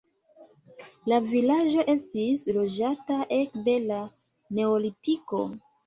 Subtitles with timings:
[1.13, 4.05] La vilaĝo estis loĝata ekde la
[4.59, 5.49] neolitiko.